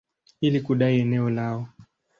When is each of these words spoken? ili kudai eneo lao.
ili 0.41 0.61
kudai 0.61 0.99
eneo 0.99 1.29
lao. 1.29 1.67